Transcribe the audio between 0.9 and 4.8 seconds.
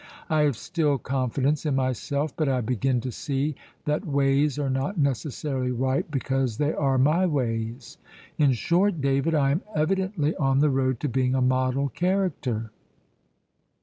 confidence in myself; but I begin to see that ways are